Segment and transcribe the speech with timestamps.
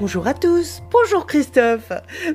[0.00, 1.92] Bonjour à tous, bonjour Christophe.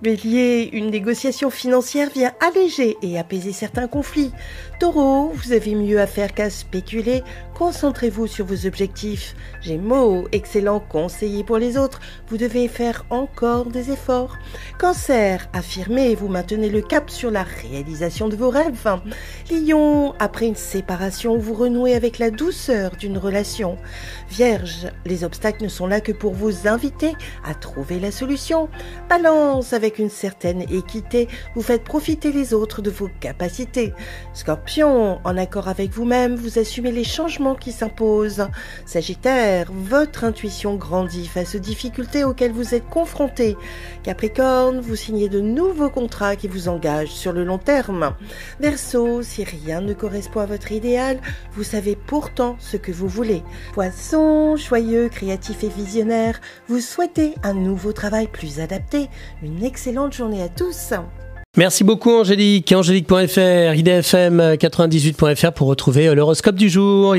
[0.00, 4.32] Bélier, une négociation financière vient alléger et apaiser certains conflits.
[4.80, 7.22] Taureau, vous avez mieux à faire qu'à spéculer,
[7.54, 9.36] concentrez-vous sur vos objectifs.
[9.60, 14.38] Gémeaux, excellent conseiller pour les autres, vous devez faire encore des efforts.
[14.78, 18.98] Cancer, affirmez, vous maintenez le cap sur la réalisation de vos rêves.
[19.50, 23.76] Lion, après une séparation, vous renouez avec la douceur d'une relation.
[24.30, 27.12] Vierge, les obstacles ne sont là que pour vous inviter
[27.44, 28.68] à trouver la solution.
[29.08, 33.92] Balance, avec une certaine équité, vous faites profiter les autres de vos capacités.
[34.34, 38.48] Scorpion, en accord avec vous-même, vous assumez les changements qui s'imposent.
[38.86, 43.56] Sagittaire, votre intuition grandit face aux difficultés auxquelles vous êtes confronté.
[44.02, 48.14] Capricorne, vous signez de nouveaux contrats qui vous engagent sur le long terme.
[48.60, 51.20] Verseau, si rien ne correspond à votre idéal,
[51.52, 53.42] vous savez pourtant ce que vous voulez.
[53.72, 59.08] Poisson, joyeux, créatif et visionnaire, vous souhaitez un nouveau travail plus adapté.
[59.42, 60.94] Une excellente journée à tous.
[61.58, 62.72] Merci beaucoup Angélique.
[62.72, 67.10] Angélique.fr, idfm98.fr pour retrouver l'horoscope du jour.